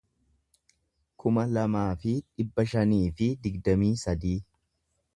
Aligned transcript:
kuma 1.25 1.43
lamaa 1.59 1.85
fi 2.05 2.15
dhibba 2.41 2.67
shanii 2.75 3.05
fi 3.21 3.31
digdamii 3.47 3.95
sadii 4.07 4.37